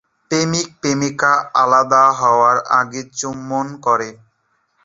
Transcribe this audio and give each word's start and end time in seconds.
প্রেমিক-প্রেমিকা 0.31 1.31
আলাদা 1.61 2.03
হওয়ার 2.19 2.57
আগে 2.79 3.01
চুম্বন 3.19 3.67
করে। 3.85 4.09